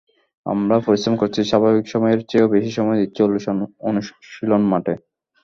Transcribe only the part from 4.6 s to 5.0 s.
মাঠে।